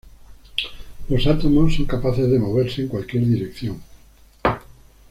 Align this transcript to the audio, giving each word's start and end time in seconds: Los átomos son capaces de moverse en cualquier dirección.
Los 1.09 1.27
átomos 1.27 1.75
son 1.75 1.85
capaces 1.85 2.27
de 2.27 2.39
moverse 2.39 2.81
en 2.81 2.87
cualquier 2.87 3.23
dirección. 3.23 3.79